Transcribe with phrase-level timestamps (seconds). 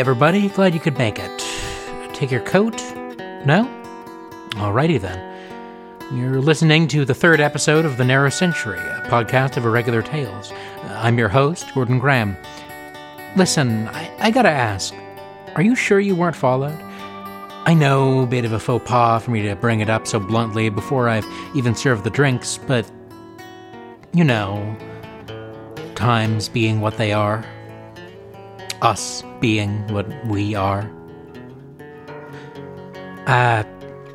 [0.00, 0.48] everybody.
[0.48, 1.38] Glad you could make it.
[2.14, 2.80] Take your coat?
[3.44, 3.68] No?
[4.52, 5.26] Alrighty then.
[6.14, 10.52] You're listening to the third episode of The Narrow Century, a podcast of irregular tales.
[10.52, 12.34] Uh, I'm your host, Gordon Graham.
[13.36, 14.94] Listen, I, I gotta ask
[15.54, 16.80] are you sure you weren't followed?
[17.66, 20.18] I know, a bit of a faux pas for me to bring it up so
[20.18, 22.90] bluntly before I've even served the drinks, but.
[24.12, 24.76] You know,
[25.94, 27.44] times being what they are,
[28.82, 30.90] us being what we are.
[33.26, 33.64] Uh,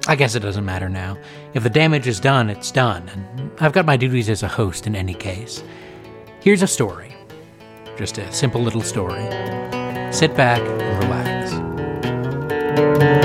[0.07, 1.17] I guess it doesn't matter now.
[1.53, 4.87] If the damage is done, it's done, and I've got my duties as a host
[4.87, 5.63] in any case.
[6.41, 7.15] Here's a story.
[7.97, 9.23] Just a simple little story.
[10.11, 13.24] Sit back and relax.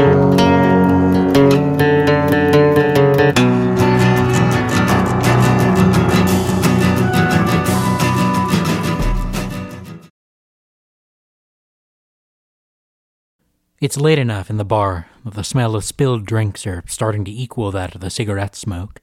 [13.80, 17.30] It's late enough in the bar that the smell of spilled drinks are starting to
[17.30, 19.00] equal that of the cigarette smoke,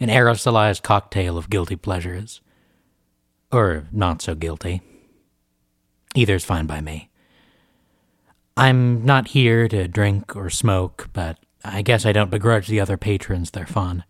[0.00, 2.40] an aerosolized cocktail of guilty pleasures.
[3.52, 4.82] Or not so guilty.
[6.16, 7.10] Either's fine by me.
[8.56, 12.96] I'm not here to drink or smoke, but I guess I don't begrudge the other
[12.96, 14.02] patrons their fun.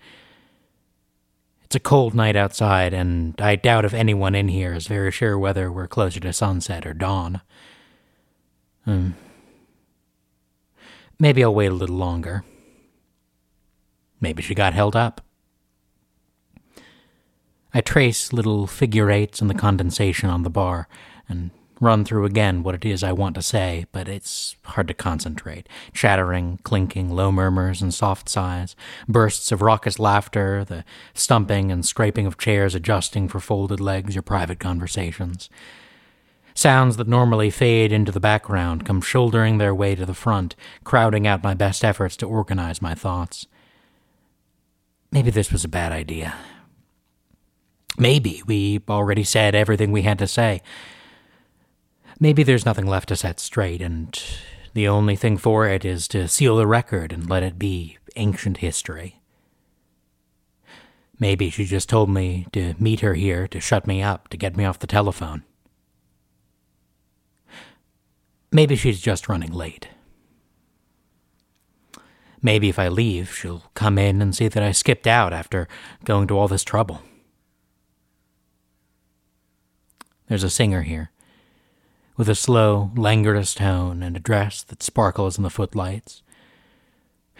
[1.65, 5.39] It's a cold night outside, and I doubt if anyone in here is very sure
[5.39, 7.43] whether we're closer to sunset or dawn.
[8.87, 9.11] Hmm.
[11.23, 12.43] Maybe I'll wait a little longer.
[14.21, 15.21] Maybe she got held up.
[17.73, 20.89] I trace little figure eights in the condensation on the bar
[21.29, 24.95] and run through again what it is I want to say, but it's hard to
[24.95, 25.69] concentrate.
[25.93, 28.75] Chattering, clinking, low murmurs and soft sighs,
[29.07, 34.23] bursts of raucous laughter, the stumping and scraping of chairs adjusting for folded legs or
[34.23, 35.49] private conversations.
[36.63, 41.27] Sounds that normally fade into the background come shouldering their way to the front, crowding
[41.27, 43.49] out my best efforts to organize my thoughts.
[45.11, 46.37] Maybe this was a bad idea.
[47.99, 50.63] Maybe we already said everything we had to say.
[52.21, 54.23] Maybe there's nothing left to set straight, and
[54.73, 58.59] the only thing for it is to seal the record and let it be ancient
[58.59, 59.21] history.
[61.19, 64.57] Maybe she just told me to meet her here to shut me up, to get
[64.57, 65.43] me off the telephone.
[68.53, 69.89] Maybe she's just running late.
[72.43, 75.69] Maybe if I leave, she'll come in and see that I skipped out after
[76.05, 77.01] going to all this trouble.
[80.29, 81.11] There's a singer here,
[82.17, 86.23] with a slow, languorous tone and a dress that sparkles in the footlights.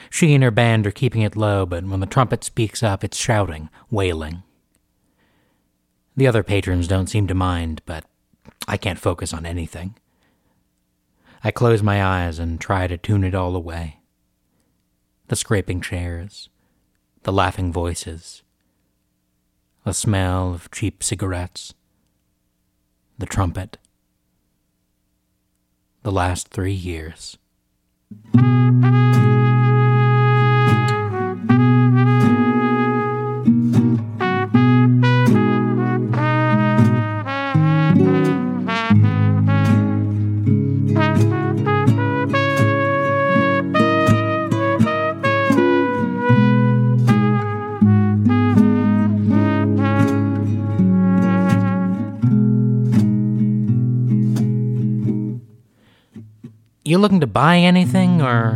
[0.09, 3.17] She and her band are keeping it low, but when the trumpet speaks up, it's
[3.17, 4.43] shouting, wailing.
[6.17, 8.05] The other patrons don't seem to mind, but
[8.67, 9.95] I can't focus on anything.
[11.45, 13.99] I close my eyes and try to tune it all away.
[15.27, 16.49] The scraping chairs,
[17.25, 18.43] the laughing voices,
[19.85, 21.75] the smell of cheap cigarettes,
[23.19, 23.79] the trumpet,
[26.03, 27.39] the last three years.
[56.93, 58.53] You looking to buy anything, or.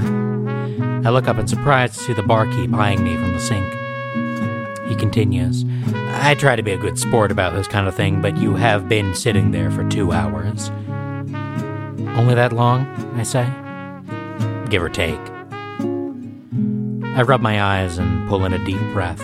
[1.06, 3.72] I look up in surprise to see the barkeep eyeing me from the sink.
[4.90, 5.64] He continues,
[5.94, 8.90] I try to be a good sport about this kind of thing, but you have
[8.90, 10.68] been sitting there for two hours.
[12.18, 12.86] Only that long?
[13.18, 13.46] I say.
[14.68, 15.18] Give or take.
[17.16, 19.22] I rub my eyes and pull in a deep breath.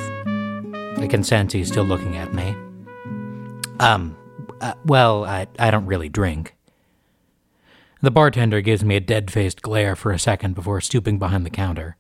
[0.97, 2.57] I can sense he's still looking at me.
[3.79, 4.17] Um,
[4.63, 6.55] uh, well, I, I don't really drink.
[8.03, 11.51] The bartender gives me a dead faced glare for a second before stooping behind the
[11.51, 11.97] counter.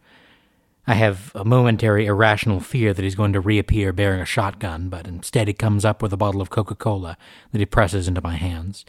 [0.84, 5.06] I have a momentary irrational fear that he's going to reappear bearing a shotgun, but
[5.06, 7.16] instead he comes up with a bottle of Coca Cola
[7.52, 8.84] that he presses into my hands.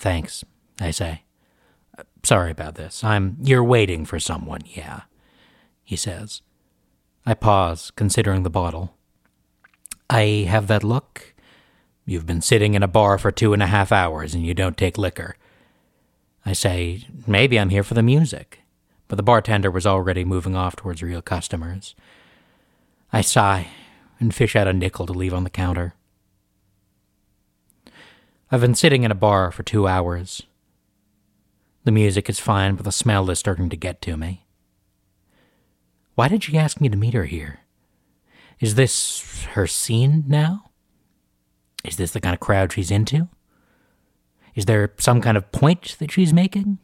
[0.00, 0.44] Thanks,
[0.80, 1.22] I say.
[1.96, 3.04] Uh, sorry about this.
[3.04, 3.36] I'm.
[3.40, 5.02] You're waiting for someone, yeah,
[5.84, 6.42] he says.
[7.24, 8.96] I pause, considering the bottle.
[10.10, 11.34] I have that look?
[12.04, 14.76] You've been sitting in a bar for two and a half hours and you don't
[14.76, 15.36] take liquor.
[16.46, 18.60] I say, maybe I'm here for the music,
[19.08, 21.96] but the bartender was already moving off towards real customers.
[23.12, 23.66] I sigh
[24.20, 25.94] and fish out a nickel to leave on the counter.
[28.50, 30.44] I've been sitting in a bar for two hours.
[31.82, 34.46] The music is fine, but the smell is starting to get to me.
[36.14, 37.60] Why did she ask me to meet her here?
[38.60, 40.70] Is this her scene now?
[41.84, 43.28] Is this the kind of crowd she's into?
[44.56, 46.78] Is there some kind of point that she's making?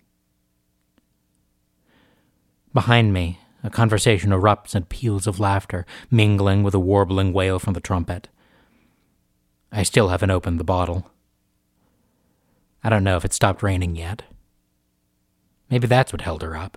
[2.74, 7.72] Behind me, a conversation erupts in peals of laughter, mingling with a warbling wail from
[7.72, 8.28] the trumpet.
[9.72, 11.10] I still haven't opened the bottle.
[12.84, 14.22] I don't know if it stopped raining yet.
[15.70, 16.76] Maybe that's what held her up.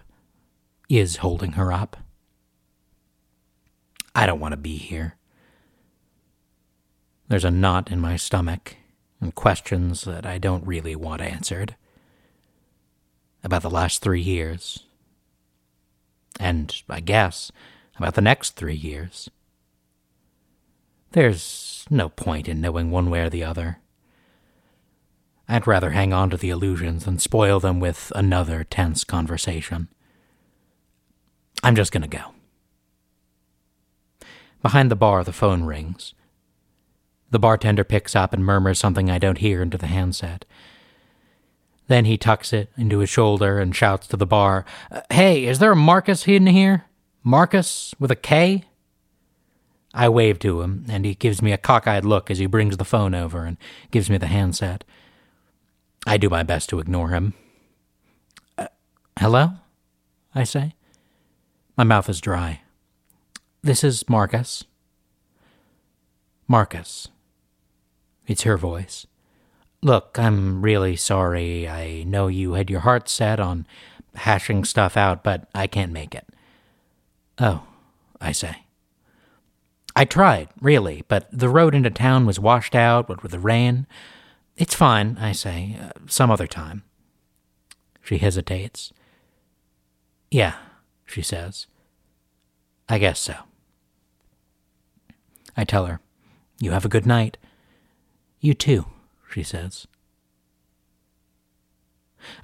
[0.87, 1.97] Is holding her up.
[4.13, 5.17] I don't want to be here.
[7.27, 8.77] There's a knot in my stomach
[9.25, 11.75] and questions that I don't really want answered
[13.43, 14.83] about the last three years.
[16.39, 17.51] And I guess
[17.97, 19.29] about the next three years.
[21.13, 23.79] There's no point in knowing one way or the other.
[25.49, 29.87] I'd rather hang on to the illusions than spoil them with another tense conversation.
[31.63, 32.33] I'm just gonna go.
[34.61, 36.13] Behind the bar, the phone rings.
[37.35, 40.45] The bartender picks up and murmurs something I don't hear into the handset.
[41.89, 44.63] Then he tucks it into his shoulder and shouts to the bar,
[45.11, 46.85] Hey, is there a Marcus hidden here?
[47.25, 48.63] Marcus with a K?
[49.93, 52.85] I wave to him, and he gives me a cockeyed look as he brings the
[52.85, 53.57] phone over and
[53.91, 54.85] gives me the handset.
[56.07, 57.33] I do my best to ignore him.
[58.57, 58.67] Uh,
[59.19, 59.55] hello?
[60.33, 60.75] I say.
[61.75, 62.61] My mouth is dry.
[63.61, 64.63] This is Marcus.
[66.47, 67.09] Marcus.
[68.27, 69.05] It's her voice.
[69.81, 71.67] Look, I'm really sorry.
[71.67, 73.67] I know you had your heart set on
[74.15, 76.25] hashing stuff out, but I can't make it.
[77.37, 77.63] Oh,
[78.19, 78.63] I say.
[79.95, 83.87] I tried, really, but the road into town was washed out, what with the rain.
[84.57, 86.83] It's fine, I say, uh, some other time.
[88.01, 88.91] She hesitates.
[90.31, 90.55] Yeah,
[91.05, 91.67] she says.
[92.89, 93.35] I guess so.
[95.55, 96.01] I tell her,
[96.59, 97.37] You have a good night.
[98.39, 98.85] You too,
[99.31, 99.87] she says.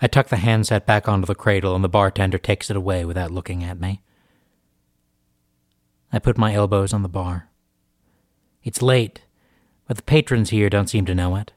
[0.01, 3.31] I tuck the handset back onto the cradle, and the bartender takes it away without
[3.31, 4.01] looking at me.
[6.13, 7.49] I put my elbows on the bar.
[8.63, 9.21] It's late,
[9.87, 11.51] but the patrons here don't seem to know it.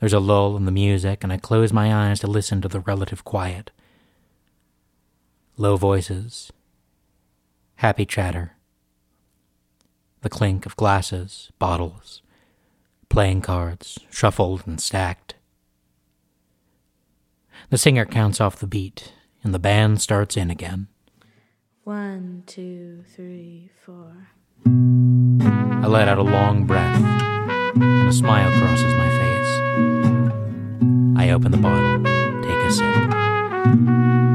[0.00, 2.80] There's a lull in the music, and I close my eyes to listen to the
[2.80, 3.70] relative quiet.
[5.56, 6.52] Low voices,
[7.76, 8.52] happy chatter,
[10.20, 12.22] the clink of glasses, bottles,
[13.08, 15.34] playing cards, shuffled and stacked.
[17.70, 19.12] The singer counts off the beat,
[19.42, 20.88] and the band starts in again.
[21.84, 24.28] One, two, three, four.
[24.66, 27.02] I let out a long breath,
[27.74, 29.60] and a smile crosses my face.
[31.16, 32.04] I open the bottle,
[32.42, 34.27] take a sip.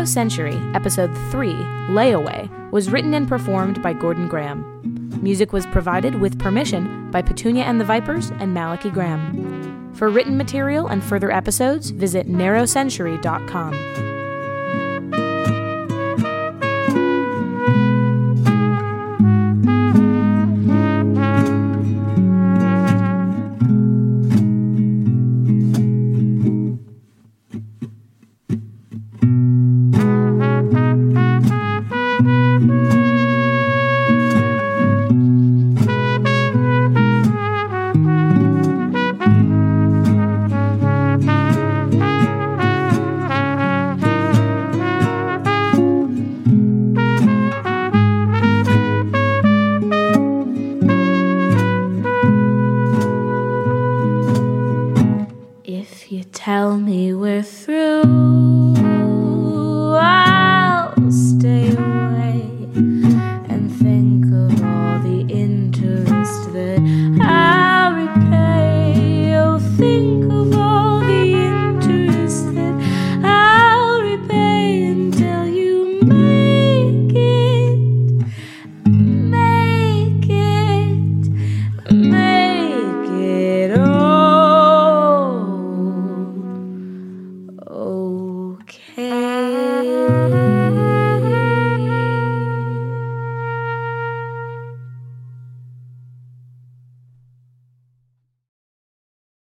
[0.00, 1.52] Narrow Century, Episode 3,
[1.90, 4.64] Layaway, was written and performed by Gordon Graham.
[5.22, 9.92] Music was provided with permission by Petunia and the Vipers and Malachi Graham.
[9.94, 14.09] For written material and further episodes, visit narrowcentury.com.